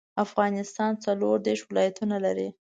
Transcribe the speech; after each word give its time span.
افغانستان 0.25 0.91
څلوردیرش 1.05 1.61
ولايتونه 1.65 2.17
لري. 2.25 2.47